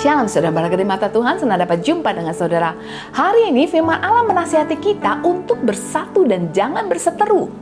Shalom 0.00 0.32
saudara 0.32 0.48
beragam 0.48 0.80
di 0.80 0.88
mata 0.88 1.12
Tuhan, 1.12 1.36
senang 1.36 1.60
dapat 1.60 1.84
jumpa 1.84 2.16
dengan 2.16 2.32
saudara. 2.32 2.72
Hari 3.12 3.52
ini 3.52 3.68
firman 3.68 4.00
Allah 4.00 4.24
menasihati 4.24 4.80
kita 4.80 5.20
untuk 5.20 5.60
bersatu 5.60 6.24
dan 6.24 6.48
jangan 6.56 6.88
berseteru. 6.88 7.52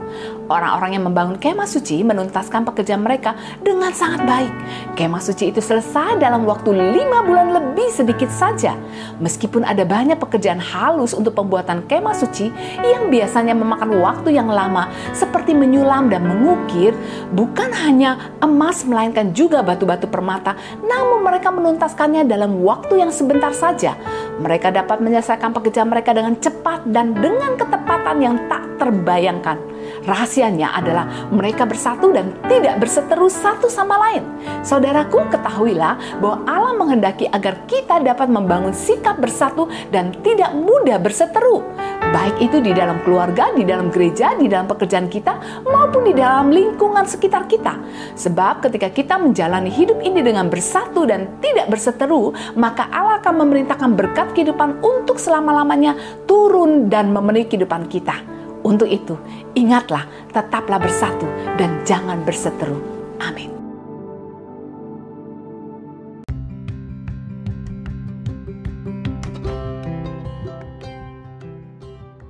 Orang-orang 0.49 0.97
yang 0.97 1.05
membangun 1.05 1.37
kemah 1.37 1.69
suci 1.69 2.01
menuntaskan 2.01 2.65
pekerjaan 2.65 3.05
mereka 3.05 3.37
dengan 3.61 3.93
sangat 3.93 4.25
baik. 4.25 4.53
Kemah 4.97 5.21
suci 5.21 5.53
itu 5.53 5.61
selesai 5.61 6.17
dalam 6.17 6.49
waktu 6.49 6.73
lima 6.73 7.21
bulan 7.21 7.53
lebih 7.53 7.93
sedikit 7.93 8.33
saja. 8.33 8.73
Meskipun 9.21 9.63
ada 9.69 9.85
banyak 9.85 10.17
pekerjaan 10.17 10.57
halus 10.57 11.13
untuk 11.13 11.37
pembuatan 11.37 11.85
kemah 11.85 12.17
suci 12.17 12.49
yang 12.81 13.13
biasanya 13.13 13.53
memakan 13.53 14.01
waktu 14.01 14.41
yang 14.41 14.49
lama 14.49 14.89
seperti 15.13 15.53
menyulam 15.53 16.09
dan 16.09 16.25
mengukir, 16.25 16.97
bukan 17.37 17.69
hanya 17.85 18.33
emas 18.41 18.89
melainkan 18.89 19.37
juga 19.37 19.61
batu-batu 19.61 20.09
permata, 20.09 20.57
namun 20.81 21.21
mereka 21.21 21.53
menuntaskannya 21.53 22.25
dalam 22.25 22.65
waktu 22.65 23.05
yang 23.05 23.13
sebentar 23.13 23.53
saja. 23.53 24.01
Mereka 24.41 24.73
dapat 24.73 25.05
menyelesaikan 25.05 25.53
pekerjaan 25.53 25.93
mereka 25.93 26.17
dengan 26.17 26.41
cepat 26.41 26.89
dan 26.89 27.13
dengan 27.13 27.59
ketepatan 27.59 28.17
yang 28.23 28.37
tak 28.49 28.65
terbayangkan. 28.81 29.59
Rahasianya 30.05 30.73
adalah 30.73 31.29
mereka 31.29 31.69
bersatu 31.69 32.11
dan 32.15 32.33
tidak 32.49 32.81
berseteru 32.81 33.29
satu 33.29 33.69
sama 33.69 33.99
lain. 34.09 34.25
Saudaraku, 34.65 35.29
ketahuilah 35.29 36.21
bahwa 36.23 36.45
Allah 36.49 36.75
menghendaki 36.77 37.29
agar 37.29 37.65
kita 37.69 38.01
dapat 38.01 38.31
membangun 38.31 38.73
sikap 38.73 39.21
bersatu 39.21 39.69
dan 39.93 40.15
tidak 40.25 40.55
mudah 40.57 40.97
berseteru. 40.97 41.65
Baik 42.09 42.41
itu 42.41 42.65
di 42.65 42.73
dalam 42.73 43.05
keluarga, 43.05 43.53
di 43.53 43.69
dalam 43.69 43.93
gereja, 43.93 44.33
di 44.33 44.49
dalam 44.49 44.65
pekerjaan 44.65 45.13
kita, 45.13 45.61
maupun 45.69 46.09
di 46.09 46.17
dalam 46.17 46.49
lingkungan 46.49 47.05
sekitar 47.05 47.45
kita. 47.45 47.77
Sebab 48.17 48.65
ketika 48.65 48.89
kita 48.89 49.21
menjalani 49.21 49.69
hidup 49.69 50.01
ini 50.01 50.25
dengan 50.25 50.49
bersatu 50.49 51.05
dan 51.05 51.37
tidak 51.45 51.69
berseteru, 51.69 52.33
maka 52.57 52.89
Allah 52.89 53.21
akan 53.21 53.45
memerintahkan 53.45 53.91
berkat 53.93 54.33
kehidupan 54.33 54.81
untuk 54.81 55.21
selama-lamanya 55.21 56.25
turun 56.25 56.89
dan 56.89 57.13
memenuhi 57.13 57.45
kehidupan 57.45 57.93
kita. 57.93 58.38
Untuk 58.69 58.85
itu, 58.85 59.17
ingatlah, 59.57 60.05
tetaplah 60.29 60.77
bersatu 60.77 61.25
dan 61.57 61.81
jangan 61.89 62.21
berseteru. 62.21 62.77
Amin. 63.17 63.49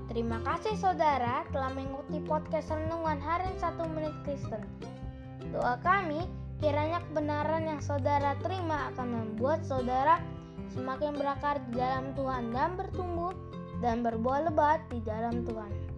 Terima 0.06 0.39
kasih 0.47 0.78
saudara 0.78 1.42
telah 1.50 1.75
mengikuti 1.75 2.22
podcast 2.22 2.70
Renungan 2.70 3.19
Harian 3.19 3.59
1 3.59 3.94
Menit 3.98 4.14
Kristen. 4.22 4.62
Doa 5.50 5.75
kami, 5.83 6.22
kiranya 6.62 7.03
kebenaran 7.11 7.66
yang 7.66 7.83
saudara 7.83 8.39
terima 8.39 8.94
akan 8.94 9.11
membuat 9.11 9.66
saudara 9.66 10.22
semakin 10.70 11.19
berakar 11.19 11.59
di 11.66 11.83
dalam 11.83 12.14
Tuhan 12.14 12.55
dan 12.55 12.78
bertumbuh 12.78 13.34
dan 13.82 14.06
berbuah 14.06 14.47
lebat 14.47 14.87
di 14.94 15.03
dalam 15.03 15.43
Tuhan. 15.43 15.97